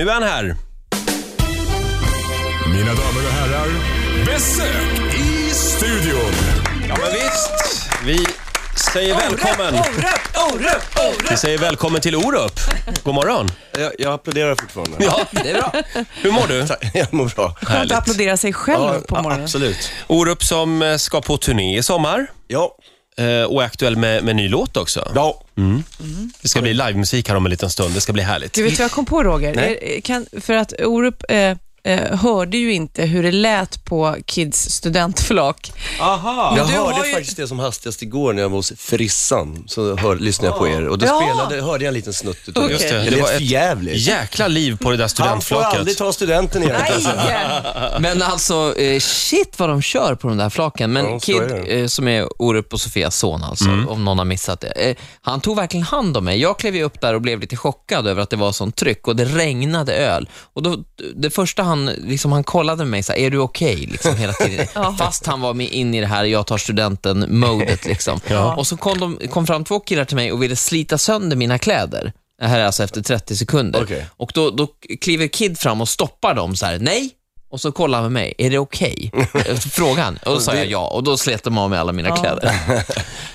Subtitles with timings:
[0.00, 0.42] Nu är han här.
[2.72, 3.68] Mina damer och herrar,
[4.26, 6.32] besök i studion.
[6.88, 7.88] Ja, men visst.
[8.04, 8.26] Vi
[8.92, 9.74] säger välkommen.
[9.74, 11.30] Orup, Orup, Orup!
[11.32, 12.52] Vi säger välkommen till Orup.
[13.02, 13.48] God morgon.
[13.78, 14.96] Jag, jag applåderar fortfarande.
[15.04, 15.72] Ja, Det är bra.
[16.22, 16.66] hur mår du?
[16.98, 17.54] Jag mår bra.
[17.62, 19.44] Skönt att applådera sig själv på ja, morgonen.
[19.44, 19.90] absolut.
[20.06, 22.74] Orup som ska på turné i sommar Ja.
[23.18, 25.12] eh, och är aktuell med, med ny låt också.
[25.14, 25.42] Ja.
[26.42, 27.94] Det ska bli livemusik här om en liten stund.
[27.94, 28.52] Det ska bli härligt.
[28.52, 29.54] Du vet vad jag kom på Roger?
[29.54, 29.78] Nej.
[29.82, 34.70] Eh, Kan, för att Orup eh, eh, hörde ju inte hur det lät på Kids
[34.70, 35.72] studentflak.
[36.00, 36.54] Aha.
[36.56, 39.64] Jag hörde ju- faktiskt det som hastigast igår när jag var hos Frissan.
[39.66, 41.20] Så hör, lyssnade jag på er och då Ja.
[41.20, 42.70] spelade, hörde jag en liten snutt utav.
[42.70, 43.20] Just det, det.
[43.20, 43.96] var ett jävligt.
[43.96, 45.78] Jäkla liv på det där Han får studentflaket.
[45.78, 46.76] aldrig ta studenten igen.
[48.00, 50.92] Men alltså, eh, shit vad de kör på de där flaken.
[50.92, 53.88] Men Ja, Kid, är eh, som är Orup och Sofias son alltså, Mm.
[53.88, 54.68] om någon har missat det.
[54.68, 56.40] Eh, han tog verkligen hand om mig.
[56.40, 59.08] Jag klev ju upp där och blev lite chockad över att det var sånt tryck
[59.08, 60.28] och det regnade öl.
[60.54, 60.76] Och då,
[61.16, 63.76] det första han, liksom, han kollade med mig så här, är du okej?
[63.76, 64.66] Liksom, hela tiden.
[64.98, 67.86] Fast han var med in i det här, jag tar studenten-modet.
[67.86, 68.20] Liksom.
[68.56, 71.58] Och så kom, de, kom fram två killar till mig och ville slita sönder mina
[71.58, 72.12] kläder.
[72.40, 73.82] Det här är alltså efter 30 sekunder.
[73.82, 74.06] Okej.
[74.16, 74.68] Och då, då
[75.00, 77.10] kliver Kid fram och stoppar dem så här, nej.
[77.50, 79.10] Och så kollar han med mig, är det okej?
[79.12, 79.56] Okay?
[79.70, 80.18] Frågan.
[80.26, 82.54] Och då sa jag ja och då slet de av mig alla mina kläder.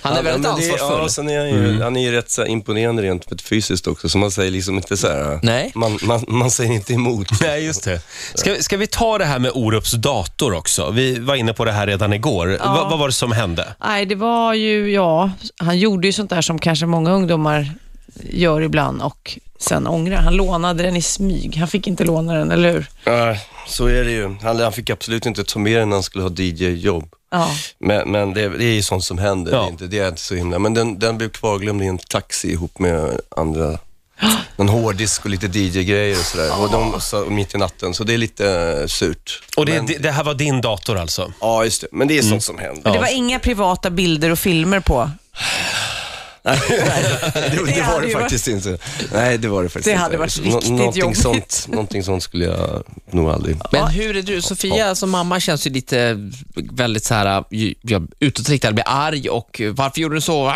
[0.02, 1.00] Han är Ja, väldigt ansvarsfull.
[1.02, 4.18] Ja, sen är han, ju, han är ju rätt så imponerande rent fysiskt också, så
[4.18, 5.72] man säger liksom inte så här, Nej.
[5.76, 7.28] Man, man, man säger inte emot.
[7.42, 8.02] Nej, just det.
[8.36, 10.92] Ska, ska vi ta det här med Orups dator också?
[10.92, 12.48] Vi var inne på det här redan igår.
[12.48, 13.76] Va, vad var det som hände?
[13.84, 17.74] Nej, det var ju, ja, han gjorde ju sånt där som kanske många ungdomar
[18.24, 20.18] gör ibland och sen ångrar.
[20.18, 21.58] Han lånade den i smyg.
[21.58, 22.86] Han fick inte låna den, eller hur?
[23.04, 24.36] Ja, så är det ju.
[24.42, 27.16] Han, han fick absolut inte ta med den när han skulle ha DJ-jobb.
[27.32, 27.50] Ja.
[27.80, 29.52] Men, men det, det är ju sånt som händer.
[29.52, 29.58] Ja.
[29.58, 30.60] Det, är inte, det är inte så himla.
[30.60, 33.80] Men den, den blev kvarglömd i en taxi ihop med andra,
[34.56, 36.62] någon hårddisk och lite DJ-grejer och sådär.
[36.62, 39.42] Och de så, mitt i natten, så det är lite eh, surt.
[39.58, 41.34] Och det, men, det, det här var din dator alltså?
[41.42, 41.88] Ja, just det.
[41.92, 42.82] Men det är sånt som händer.
[42.84, 45.10] Men det var inga privata bilder och filmer på.
[46.46, 48.78] Nej, det, det, Det var det faktiskt inte.
[49.14, 50.02] Nej, det var det faktiskt Det inte.
[50.04, 51.18] hade varit riktigt någonting jobbigt.
[51.18, 53.58] sånt, någonting sånt skulle jag nog aldrig...
[53.72, 54.42] Men hur är du?
[54.42, 57.44] Sofia som mamma känns ju lite väldigt så här,
[57.82, 60.50] ja, utåtriktad, blir arg och varför gjorde du så?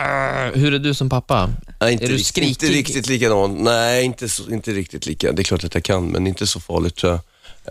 [0.53, 1.49] Hur är du som pappa?
[1.81, 2.49] Nej, inte, är du skrikig?
[2.49, 3.55] inte riktigt likadan.
[3.63, 5.31] Nej, inte, så, inte riktigt lika.
[5.31, 7.19] Det är klart att jag kan, men inte så farligt tror jag.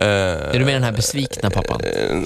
[0.01, 1.81] Eh, Är du med den här besvikna pappan?
[1.81, 2.17] eh,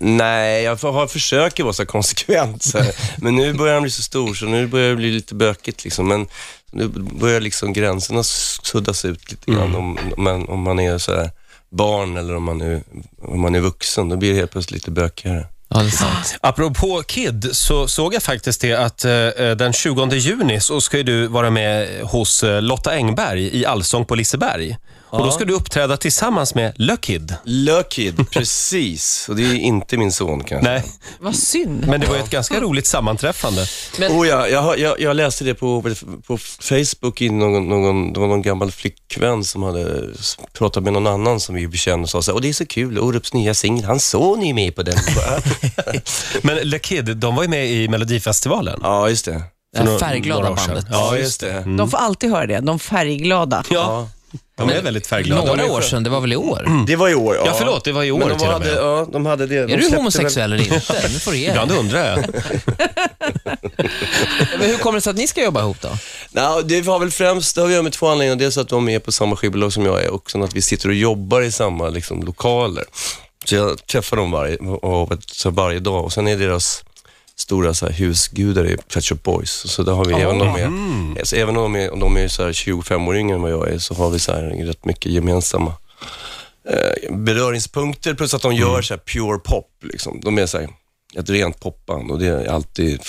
[0.00, 2.62] Nej, jag har, försöker vara så konsekvent.
[2.62, 2.80] Så.
[3.16, 5.84] Men nu börjar han bli så stor, så nu börjar det bli lite bökigt.
[5.84, 6.08] Liksom.
[6.08, 6.26] Men
[6.70, 9.74] nu börjar liksom gränserna suddas ut lite grann.
[9.74, 11.30] Om, om, man, om man är så här
[11.70, 12.82] barn eller om man, är,
[13.22, 14.08] om man är vuxen.
[14.08, 15.46] Då blir det helt plötsligt lite bökigare.
[15.92, 16.38] Sant.
[16.40, 21.02] Apropå Kid så såg jag faktiskt det att eh, den 20 juni så ska ju
[21.02, 24.76] du vara med hos eh, Lotta Engberg i Allsång på Liseberg.
[25.12, 27.34] Och då ska du uppträda tillsammans med Le Kid.
[27.44, 29.28] Lökid, precis.
[29.28, 30.70] Och det är inte min son kanske.
[30.70, 30.82] Nej,
[31.20, 31.84] Vad synd.
[31.88, 33.66] men det var ju ett ganska roligt sammanträffande.
[33.98, 35.82] Men- Oh ja, jag, har- jag, jag läste det på,
[36.26, 40.92] på Facebook i någon, någon, det var någon gammal flickvän som hade s- pratat med
[40.92, 43.32] någon annan som vi bekände och sa så här, och det är så kul, Orups
[43.34, 44.98] nya singel, hans son är ju med på den.
[46.42, 48.80] Men Le Kid, de var ju med i Melodifestivalen.
[48.82, 49.42] ja, just det.
[49.72, 50.68] Det här några- färgglada några år sedan.
[50.68, 50.86] bandet.
[50.90, 51.64] Ja, just det.
[51.78, 52.60] De får alltid höra det.
[52.60, 53.64] De färgglada.
[53.70, 54.08] Ja,
[54.68, 55.44] de är väldigt färgglada.
[55.44, 56.84] Några år sedan, det var väl i år?
[56.86, 57.42] Det var i år, ja.
[57.46, 58.76] Ja, förlåt, det var i år Men de till och hade, med.
[58.76, 59.66] ja, de hade det.
[59.66, 61.08] De Är du släppte homosexuell eller inte?
[61.12, 61.50] Nu får du ge dig.
[61.50, 62.18] Ibland undrar jag.
[64.58, 65.88] Men hur kommer det sig att ni ska jobba ihop då?
[66.30, 68.36] Nej, det var väl främst, det har att göra med två anledningar.
[68.36, 70.88] Dels att de är på samma skivbolag som jag är och sen att vi sitter
[70.88, 72.84] och jobbar i samma liksom, lokaler.
[73.44, 76.84] Så jag träffar dem varje, och, så varje dag och sen är deras
[77.36, 79.50] stora så här, husgudar i Pet Shop Boys.
[79.50, 82.16] Så där har vi, även om de är, så även om de är, om de
[82.16, 84.42] är så här 25 år yngre än vad jag är, så har vi så här,
[84.42, 85.74] rätt mycket gemensamma
[86.68, 88.14] eh, beröringspunkter.
[88.14, 89.68] Plus att de gör så här pure pop.
[89.82, 90.20] Liksom.
[90.24, 90.68] De är så här,
[91.16, 93.00] ett rent popband och det är alltid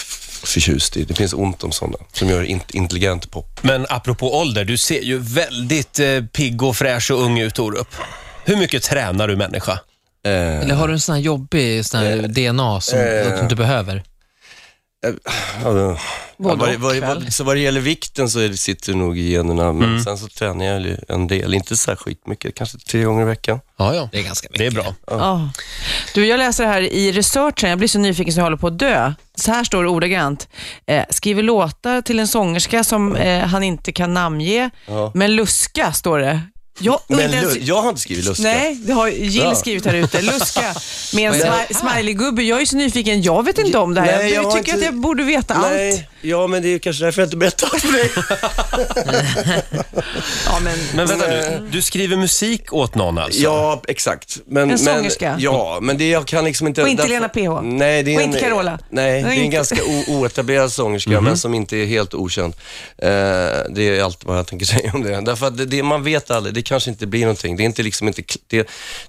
[0.44, 1.04] förtjust i.
[1.04, 3.60] Det finns ont om sådana som gör in, intelligent pop.
[3.62, 7.88] Men apropå ålder, du ser ju väldigt eh, pigg och fräsch och ung ut, Orup.
[8.46, 9.80] Hur mycket tränar du människa?
[10.26, 13.56] Eh, Eller har du en sån här jobbig sån här DNA som eh, du inte
[13.56, 14.04] behöver?
[15.04, 15.10] Ja,
[15.64, 15.98] ja,
[16.38, 19.32] Både vad, vad, vad, så vad det gäller vikten så det, sitter det nog i
[19.32, 20.04] generna, men Mm.
[20.04, 23.60] sen så tränar jag en del, inte så här skitmycket, kanske tre gånger i veckan.
[23.78, 24.10] Ja, ja.
[24.12, 24.60] Det är ganska mycket.
[24.60, 24.96] Det är bra.
[25.08, 25.50] Ja.
[26.14, 28.80] Du, jag läser här i researchen, jag blir så nyfiken så jag håller på att
[28.80, 29.14] dö.
[29.36, 30.48] Så här står det ordagrant.
[30.86, 35.12] Eh, skriver låtar till en sångerska som eh, han inte kan namnge, Ja.
[35.16, 36.42] men luska står det.
[36.80, 38.44] Jag, Men ens- jag har inte skrivit luska.
[38.44, 39.56] Nej, det har Jill Ja.
[39.56, 40.22] skrivit här ute.
[40.22, 40.76] Luska
[41.14, 42.44] med en smi- smileygubbe.
[42.44, 43.22] Jag är så nyfiken.
[43.22, 44.18] Jag vet inte om det här.
[44.18, 46.02] Nej, jag jag tycker inte- att jag borde veta Nej, allt.
[46.26, 48.12] Ja, men det är kanske därför jag inte berättar allt för dig.
[50.46, 53.42] Ja, men, Men vänta nu, du skriver musik åt någon alltså?
[53.42, 54.40] Ja, exakt.
[54.46, 55.32] Men, En sångerska?
[55.32, 56.82] Men, ja, men det jag kan liksom inte...
[56.84, 57.62] Och inte därför- Lena PH?
[57.64, 58.80] Nej, det är Och en, inte Carola?
[58.90, 59.78] Nej, det är en ganska
[60.08, 62.54] oetablerad sångerska, men som inte är helt okänd.
[62.98, 63.08] Eh,
[63.70, 65.22] det är allt vad jag tänker säga om det.
[65.22, 67.56] Därför att det, det, man vet aldrig, det kanske inte blir någonting.
[67.58, 68.58] Det är inte, liksom inte, det,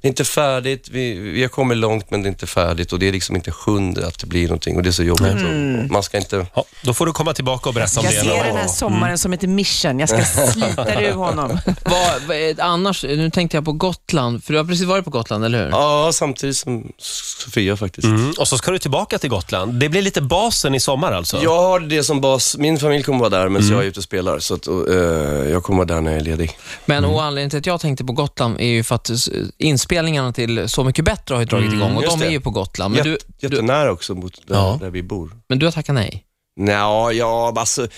[0.01, 2.99] det är inte färdigt, vi, vi har kommit långt men det är inte färdigt och
[2.99, 5.35] det är liksom inte sjunde att det blir någonting och det är så jobbigt.
[5.35, 6.47] Och man ska inte...
[6.55, 8.21] Ja, då får du komma tillbaka och berätta om jag det.
[8.21, 9.99] ser någon den här sommaren som ett mission.
[9.99, 11.49] Jag ska slita ur honom.
[11.85, 15.11] Vad, vad är- annars, nu tänkte jag på Gotland, för du har precis varit på
[15.11, 15.71] Gotland, eller hur?
[15.71, 18.05] Ja, samtidigt som Sofia faktiskt.
[18.05, 18.33] Mm.
[18.39, 19.75] Och så ska du tillbaka till Gotland.
[19.75, 21.43] Det blir lite basen i sommar alltså?
[21.43, 22.57] Jag har det som bas.
[22.59, 24.39] Min familj kommer vara där medan jag är ute och spelar.
[24.39, 26.59] Så att, och, eh, jag kommer vara där när jag är ledig.
[26.87, 29.11] Men och anledningen till att jag tänkte på Gotland är ju för att
[29.59, 32.27] inspelningarna till Så mycket bättre har ju dragit igång och just de det.
[32.27, 32.95] är ju på Gotland.
[32.95, 34.79] Men, Jätte, du, du, jättenära också mot där, Ja.
[34.81, 35.31] där vi bor.
[35.49, 36.25] men du har tackat nej?
[36.57, 37.89] Nja, ja, alltså.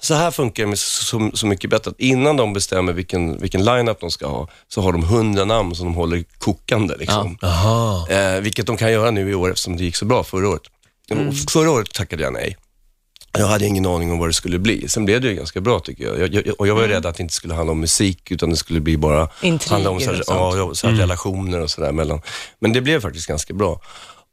[0.00, 1.92] Så här funkar det så, så, mycket bättre.
[1.98, 5.86] Innan de bestämmer vilken, vilken line-up de ska ha, så har de hundra namn som
[5.86, 6.96] de håller kokande.
[6.96, 7.38] Liksom.
[7.42, 8.06] Aha.
[8.10, 10.62] Eh, vilket de kan göra nu i år eftersom det gick så bra förra året.
[11.10, 12.56] Och Förra året tackade jag nej.
[13.38, 14.88] Jag hade ingen aning om vad det skulle bli.
[14.88, 16.18] Sen blev det ju ganska bra tycker jag.
[16.18, 18.50] jag, jag och jag var ju rädd att det inte skulle handla om musik, utan
[18.50, 20.38] det skulle bli bara Intriger handla om så här, och sånt.
[20.38, 22.20] ja, ja, så här relationer och sådär mellan.
[22.58, 23.80] Men det blev faktiskt ganska bra.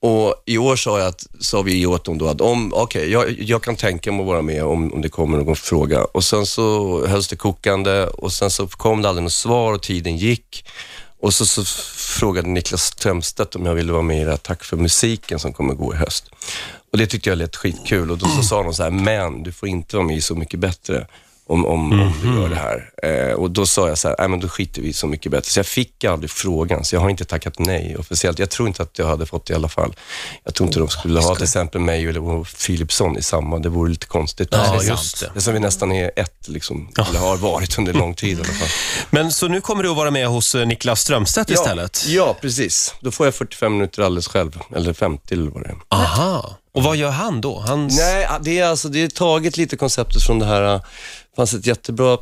[0.05, 3.39] Och i år sa, jag att, sa vi åt dem då att om, okej, jag,
[3.39, 6.03] jag kan tänka mig att vara med om, om det kommer någon fråga.
[6.03, 9.81] Och sen så hölls det kokande och sen så kom det aldrig något svar och
[9.81, 10.65] tiden gick.
[11.19, 11.65] Och så, så
[12.19, 15.53] frågade Niklas Strömstedt om jag ville vara med i det här Tack för musiken som
[15.53, 16.29] kommer gå i höst.
[16.91, 19.51] Och det tyckte jag lät skitkul och då så sa de så här, men du
[19.51, 21.07] får inte vara med i Så mycket bättre
[21.47, 22.89] om, om, om du gör det här.
[23.03, 25.49] Eh, och då sa jag så här, nej men då skiter vi Så mycket bättre.
[25.51, 28.39] Så jag fick aldrig frågan, så jag har inte tackat nej officiellt.
[28.39, 29.95] Jag tror inte att jag hade fått det i alla fall.
[30.43, 33.89] Jag tror inte de skulle ha till exempel mig eller Philipsson i samma, det vore
[33.89, 34.47] lite konstigt.
[34.51, 35.31] Ja, det just det.
[35.33, 38.53] Det som vi nästan är ett, liksom, eller har varit under lång tid i alla
[38.53, 38.69] fall.
[39.09, 42.05] Men så nu kommer du att vara med hos eh, Niklas Strömstedt istället?
[42.07, 42.95] Ja, ja, precis.
[42.99, 45.77] Då får jag 45 minuter alldeles själv, eller 50 eller vad det är.
[45.89, 46.57] Aha.
[46.73, 47.59] Och vad gör han då?
[47.59, 47.87] Han...
[47.87, 50.81] Nej, det är alltså, det är taget lite konceptet från det här, det
[51.35, 52.17] fanns ett jättebra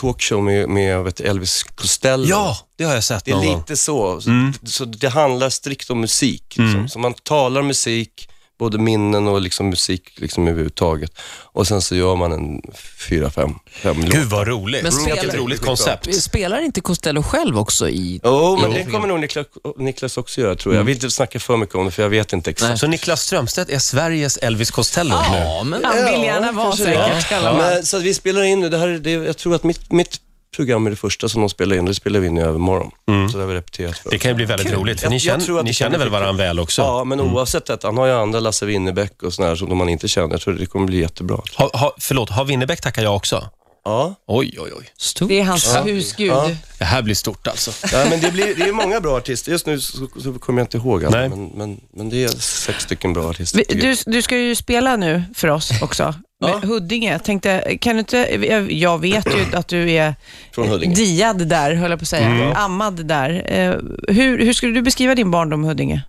[0.00, 2.26] talkshow med, med vet, Elvis Costello.
[2.26, 3.56] Ja, det har jag sett Det är någon gång.
[3.56, 4.20] lite så.
[4.64, 6.54] Så det handlar strikt om musik.
[6.56, 6.88] Liksom.
[6.88, 8.28] Så man talar musik,
[8.62, 11.10] både minnen och liksom musik liksom överhuvudtaget.
[11.54, 12.62] Och sen så gör man en
[13.08, 14.18] fyra, fem, fem låtar.
[14.18, 14.82] Gud vad roligt.
[14.82, 16.14] Men Vilket spelar- roligt koncept.
[16.14, 18.20] Spelar inte Costello själv också i...
[18.24, 18.78] Jo, men Jo.
[18.84, 19.46] det kommer nog Niklas,
[19.78, 20.80] Niklas också göra tror jag.
[20.80, 22.80] Jag vill inte snacka för mycket om det, för jag vet inte exakt.
[22.80, 25.38] Så Niklas Strömstedt är Sveriges Elvis Costello nu?
[25.38, 25.84] Ja, men...
[25.84, 27.26] Han vill gärna vara säkert.
[27.30, 27.54] Ja.
[27.58, 29.92] Men, så att vi spelar in nu, det här, är- det, jag tror att mitt,
[29.92, 30.20] mitt
[30.56, 32.90] program är det första som de spelar in, det spelar vi in i övermorgon.
[33.30, 34.10] Så det har vi repeterat för.
[34.10, 36.08] Det kan ju bli väldigt roligt, för Jag- ni, jag känner, att ni känner väl
[36.08, 36.82] varandra väl också?
[36.82, 39.88] Ja, men oavsett det, han har ju andra, Lasse Winnerbäck och sådana här som man
[39.88, 40.30] inte känner.
[40.30, 41.40] Jag tror det kommer bli jättebra.
[41.56, 43.48] Ha, ha, förlåt, har Winnerbäck tackat jag också?
[43.84, 44.84] Ja, Oj, oj, oj.
[44.98, 45.28] Stort.
[45.28, 46.30] Det är hans husgud.
[46.32, 46.50] Ja.
[46.78, 47.70] Det här blir stort alltså.
[47.92, 49.52] ja men det, blir, det är många bra artister.
[49.52, 51.28] Just nu så, så kommer jag inte ihåg alla, Nej.
[51.28, 53.58] men, men, men det är sex stycken bra artister.
[53.58, 53.78] Vi- jag.
[53.80, 56.14] Du, du ska ju spela nu för oss också.
[56.50, 57.18] Med Huddinge.
[57.18, 58.16] Tänkte, kan du inte,
[58.46, 60.14] jag- jag vet ju att du är
[60.54, 60.94] Från Huddinge.
[60.94, 62.52] diad där, höll jag på att säga.
[62.56, 63.30] Ammad där.
[63.46, 66.02] Eh, hur, hur skulle du beskriva din barndom i Huddinge?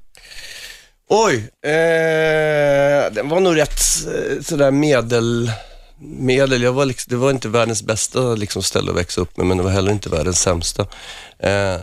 [1.10, 1.36] Oj,
[1.66, 5.52] eh, den var nog rätt eh, sådär medel,
[6.00, 6.62] medel.
[6.62, 9.58] Jag var liksom, det var inte världens bästa liksom, ställe att växa upp med, men
[9.58, 10.82] det var heller inte världens sämsta.
[11.40, 11.78] Eh,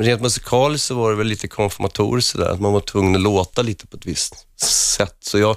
[0.00, 3.62] rent musikaliskt så var det väl lite konfirmatoriskt sådär, att man var tvungen att låta
[3.62, 4.34] lite på ett visst
[4.96, 5.16] sätt.
[5.20, 5.56] Så jag,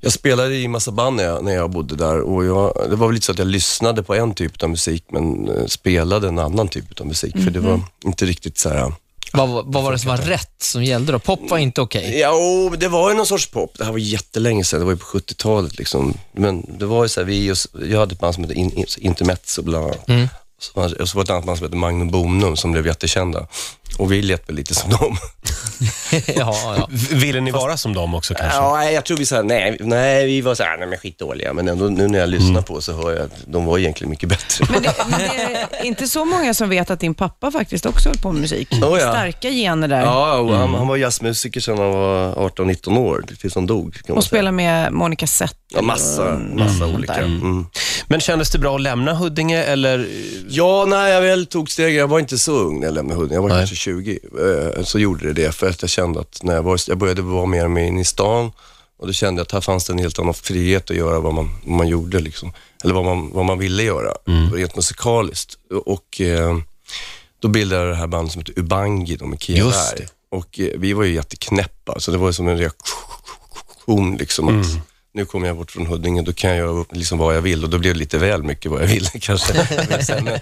[0.00, 3.06] jag spelade i massa band när jag, när jag bodde där och jag, det var
[3.06, 6.38] väl lite så att jag lyssnade på en typ av musik men eh, spelade en
[6.38, 8.92] annan typ av musik, för det var inte riktigt så här
[9.32, 11.18] Vad, vad var det som var rätt som gällde då?
[11.18, 12.18] Pop var inte okej.
[12.18, 13.74] Ja, och det var ju någon sorts pop.
[13.78, 16.14] Det här var jättelänge sedan, det var ju på 70-talet liksom.
[16.32, 17.54] Men det var ju så här, vi
[17.90, 20.08] jag hade ett band som hette In, In, Intermezzo bland annat.
[20.74, 23.46] Var- och så var det ett annat band som hette Magnum Bonum som blev jättekända.
[23.98, 25.16] Och vi lät väl lite som dem.
[26.26, 26.88] ja, ja.
[27.10, 28.56] Ville ni vara som dem också kanske?
[28.58, 31.52] Ja, nej, jag tror vi sa nej, nej, vi var så här, nej men skitdåliga.
[31.52, 34.28] Men ändå, nu när jag lyssnar på så hör jag att de var egentligen mycket
[34.28, 34.66] bättre.
[34.72, 38.08] Men det, men det är inte så många som vet att din pappa faktiskt också
[38.08, 38.68] höll på med musik.
[38.72, 38.98] Oh, ja.
[38.98, 40.00] Starka gener där.
[40.00, 43.96] Ja, och han, han var jazzmusiker sedan han var 18-19 år, tills han dog.
[44.00, 44.20] Och säga.
[44.22, 45.56] spela med Monica Zett.
[45.74, 47.12] Ja, massa, massa olika.
[47.12, 47.22] där.
[47.22, 47.66] Mm.
[48.08, 50.08] Men kändes det bra att lämna Huddinge eller?
[50.48, 53.34] Ja, när jag väl tog steget, jag var inte så ung när jag lämnade Huddinge,
[53.34, 53.58] jag var Nej.
[53.58, 54.18] kanske 20,
[54.76, 57.22] eh, så gjorde det det för att jag kände att när jag, var, jag började
[57.22, 58.52] vara mer mer inne i stan
[58.98, 61.34] och då kände jag att här fanns det en helt annan frihet att göra vad
[61.34, 62.52] man, vad man gjorde, liksom.
[62.84, 64.14] eller vad man, vad man ville göra,
[64.54, 65.58] rent musikaliskt.
[65.84, 66.58] Och eh,
[67.38, 70.06] då bildade jag det här bandet som heter Ubangi, de med Kia Just det.
[70.28, 74.66] Och eh, vi var ju jätteknäppa, så det var som en reaktion liksom att
[75.14, 77.70] nu kommer jag bort från Huddinge, då kan jag göra liksom vad jag vill och
[77.70, 79.54] då blir det lite väl mycket vad jag vill kanske.
[79.54, 80.38] Men, eh,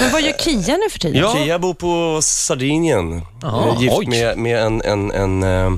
[0.00, 1.20] Men vad gör Kia nu för tiden?
[1.22, 1.34] Ja.
[1.34, 3.12] Kia bor på Sardinien,
[3.44, 4.06] eh, gift oj.
[4.06, 5.70] med, med en, en, en eh,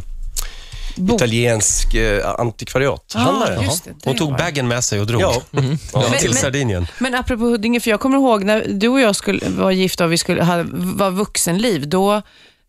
[1.14, 3.58] italiensk eh, antikvariathandlare.
[3.58, 5.42] Ah, det, Hon tog var baggen med sig och drog Ja.
[5.50, 5.78] Men-
[6.18, 6.86] till men- Sardinien.
[6.98, 10.12] Men apropå Huddinge, för jag kommer ihåg när du och jag skulle vara gifta och
[10.12, 12.22] vi skulle ha, var vuxenliv, då,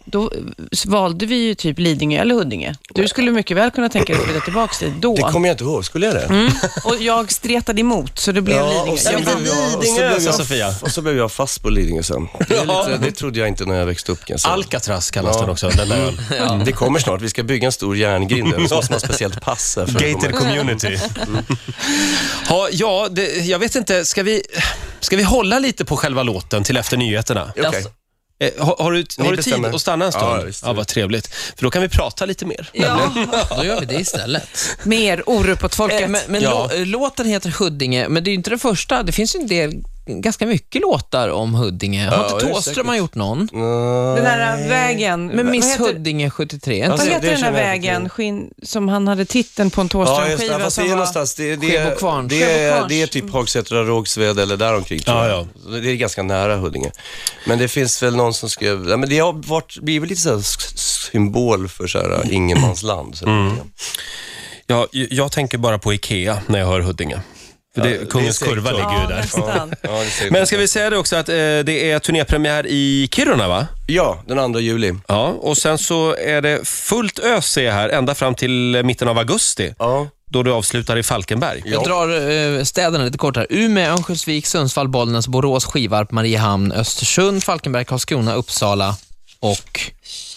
[0.05, 0.31] då
[0.85, 2.75] valde vi ju typ Lidingö eller Huddinge.
[2.93, 5.15] Du skulle mycket väl kunna tänka dig att flytta tillbaka dit då.
[5.15, 6.21] Det kommer jag inte ihåg, skulle jag det?
[6.25, 6.51] Mm.
[6.83, 8.91] Och jag stretade emot, så det blev Lidingö.
[8.91, 10.75] och så Jag och så Lidingö, blev sa jag, Sofia.
[10.81, 12.27] och så blev jag fast på Lidingö sen.
[12.47, 12.85] Det, Ja.
[12.87, 14.53] lite, det trodde jag inte när jag växte upp kan jag säga.
[14.53, 15.41] Alcatraz kallas Ja.
[15.41, 16.13] den också, den där.
[16.39, 17.21] Mm, Det kommer snart.
[17.21, 18.67] Vi ska bygga en stor järngrind där.
[18.67, 20.97] Så måste man speciellt pass här för Gated community.
[22.49, 24.41] Ha, ja, det, jag vet inte, ska vi,
[24.99, 27.51] ska vi hålla lite på själva låten till efter nyheterna?
[27.57, 27.85] Okej.
[28.45, 29.69] Eh, har, har du, har du tid bestämmer.
[29.75, 30.25] att stanna en stund?
[30.25, 30.63] Ja, Ja, visst.
[30.63, 31.27] vad trevligt.
[31.27, 32.69] För då kan vi prata lite mer.
[32.73, 33.11] Ja,
[33.57, 34.43] Då gör vi det istället.
[34.83, 36.01] mer orup åt folket.
[36.01, 36.69] Eh, men men Ja.
[36.73, 39.03] lå- låten heter Huddinge, men det är ju inte den första.
[39.03, 39.73] Det finns ju en del,
[40.05, 42.05] ganska mycket låtar om Huddinge.
[42.09, 43.47] Har Ja, inte det är Thåström har gjort någon?
[44.15, 45.27] Den här vägen.
[45.27, 46.83] Men Miss vad heter, Huddinge 73.
[46.83, 50.05] Alltså, Vad Inte heter den inte vägen skinn, som han hade titeln på en Ja.
[50.05, 50.59] Thåström-skiva?
[50.59, 52.27] Fast det är någonstans, det, det, Kvarn.
[52.27, 55.47] det, är, det är typ Hagsätra, Rågsved eller däromkring Ja, ja.
[55.81, 56.91] Det är ganska nära Huddinge.
[57.47, 60.41] Men det finns väl någon som skrev, ja, men det har varit, blivit lite så
[60.41, 63.15] symbol för så här ingenmansland.
[63.17, 63.53] Så Mm.
[64.67, 67.19] Ja, jag tänker bara på Ikea när jag hör Huddinge.
[67.75, 69.07] För det, Ja, det Kungens säkert kurva ligger ju Ja,
[69.45, 69.77] där.
[69.81, 73.09] Ja, det säger Men ska vi säga det också att eh, det är turnépremiär i
[73.11, 73.67] Kiruna, va?
[73.87, 74.93] Ja, den 2 juli.
[75.07, 79.07] Ja, och sen så är det fullt ös ser jag här, ända fram till mitten
[79.07, 80.07] av augusti, Ja.
[80.29, 81.61] då du avslutar i Falkenberg.
[81.65, 83.47] Jag drar eh, städerna lite kort här.
[83.49, 88.95] Umeå, Örnsköldsvik, Sundsvall, Bollnäs, Borås, Skivarp, Mariehamn, Östersund, Falkenberg, Karlskrona, Uppsala
[89.39, 89.79] och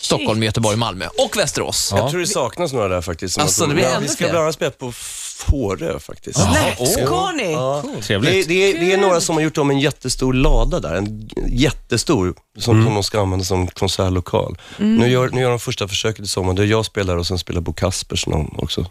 [0.00, 1.93] Stockholm, Göteborg, Malmö och Västerås.
[1.97, 3.38] Jag tror det saknas några där faktiskt.
[3.38, 4.93] Alltså, det blir ja, Vi ska bland annat spela på
[5.37, 6.38] Fårö faktiskt.
[6.38, 7.52] Nej, ska ni?
[7.52, 7.85] Ja.
[8.02, 8.49] Trevligt.
[8.49, 11.28] Det, det, är, det är några som har gjort om en jättestor lada där, en
[11.49, 14.59] jättestor, som, som de ska använda som konsertlokal.
[14.76, 17.61] Nu, gör, nu gör de första försöket i sommar, där jag spelar och sen spelar
[17.61, 18.87] Bo Kaspers någon också.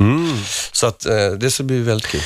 [0.72, 2.22] Så att eh, det ska bli väldigt kul.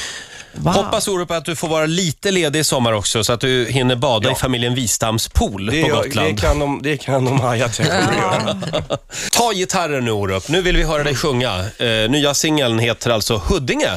[0.53, 0.73] Wow.
[0.73, 3.95] Hoppas Orup att du får vara lite ledig i sommar också, så att du hinner
[3.95, 6.35] bada i familjen Wistams pool Det, på Gotland.
[6.35, 7.85] det kan de, det kan de haja till.
[9.31, 11.65] Ta gitarren nu Orup, nu vill vi höra dig sjunga.
[11.77, 13.89] Eh, nya singeln heter alltså Huddinge.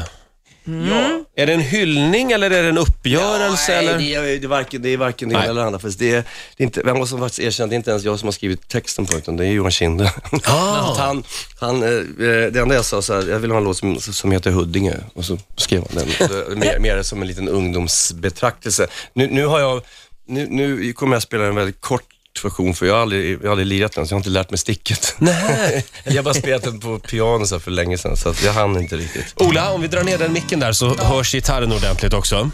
[0.65, 1.25] Ja.
[1.37, 3.75] Är det en hyllning eller är det en uppgörelse?
[3.75, 3.97] eller?
[3.97, 5.79] Nej, det är, det är varken det, är varken det ena eller det andra.
[5.99, 6.25] Det är,
[6.57, 8.69] det är inte, jag måste faktiskt erkänna, det är inte ens jag som har skrivit
[8.69, 10.13] texten på utan det är Johan Kinde.
[10.45, 10.95] Ah.
[10.99, 11.25] han,
[11.61, 11.89] han, eh,
[12.19, 14.97] det enda jag sa så här, jag vill ha en låt som, som heter Huddinge
[15.15, 16.59] och så skrev han den.
[16.59, 18.87] Mer, mer som en liten ungdomsbetraktelse.
[19.13, 19.83] Nu, nu har jag,
[20.27, 22.05] nu, nu kommer jag spela en väldigt kort
[22.45, 24.51] version för jag har aldrig, jag har aldrig lirat den så jag har inte lärt
[24.51, 25.15] mig sticket.
[25.19, 25.87] Nej.
[26.05, 28.79] jag har bara spelat den på piano så för länge sedan så att jag hann
[28.81, 29.35] inte riktigt.
[29.37, 32.51] Ola, om vi drar ner den micken där så hörs gitarren ordentligt också.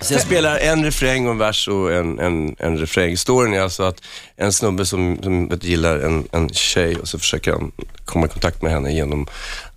[0.00, 3.16] Så jag spelar en refräng och en vers och en, en, en refräng.
[3.16, 4.02] Storyn är alltså att
[4.36, 7.72] en snubbe som, som gillar en, en tjej och så försöker han
[8.04, 9.26] komma i kontakt med henne genom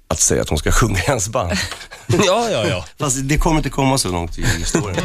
[0.08, 1.52] att säga att hon ska sjunga i hans band.
[2.08, 2.86] Ja, ja, ja.
[3.00, 5.04] Fast det kommer inte komma så långt i historien.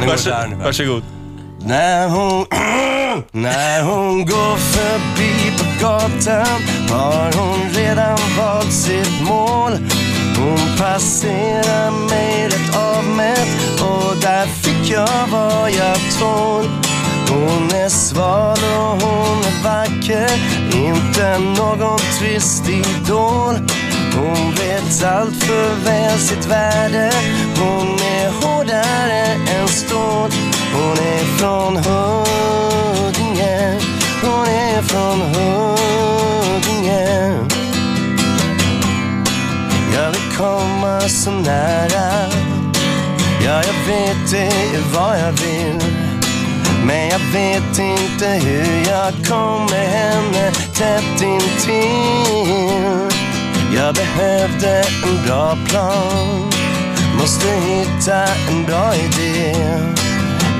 [0.00, 0.06] Nu.
[0.56, 1.02] Varsågod.
[1.60, 2.46] När hon,
[3.32, 9.72] när hon går förbi på gatan har hon redan valt sitt mål.
[10.38, 16.64] Hon passerar mig rätt avmätt och där fick jag vad jag tål.
[17.30, 20.30] Hon är sval och hon är vacker,
[20.74, 23.54] inte någon trist idol.
[24.16, 27.12] Hon vet allt för väl sitt värde,
[27.58, 29.26] hon är hårdare
[29.58, 30.30] än stål.
[30.72, 32.25] Hon är från hund
[41.08, 42.30] så nära,
[43.44, 45.82] ja jag vet det är vad jag vill.
[46.86, 52.36] Men jag vet inte hur jag kommer henne tätt intill.
[53.76, 56.50] Jag behövde en bra plan,
[57.18, 59.56] måste hitta en bra idé.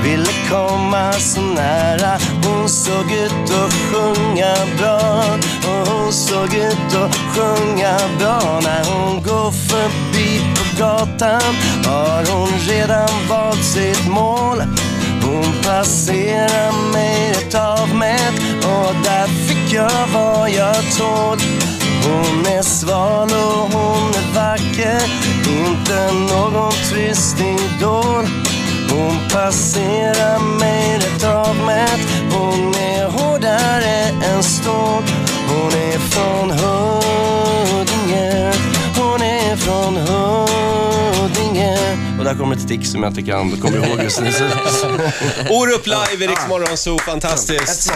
[0.03, 5.23] Ville komma så nära, hon såg ut att sjunga bra.
[5.67, 11.55] Och hon såg ut att sjunga bra när hon går förbi på gatan.
[11.85, 14.61] Har hon redan valt sitt mål?
[15.21, 21.37] Hon passerar mig rätt avmätt och där fick jag vad jag tål.
[22.03, 25.01] Hon är sval och hon är vacker,
[25.47, 28.25] inte någon trist idol.
[28.89, 31.99] Hon passerar mig rätt avmätt,
[34.27, 35.03] en ståt.
[35.47, 38.53] Hon är från Huddinge.
[38.97, 41.77] Hon är från Huddinge.
[42.19, 44.27] Och där kommer ett stick som jag inte kan komma ihåg just nu.
[45.49, 47.91] Orup live i Riks Morgonzoo, fantastiskt.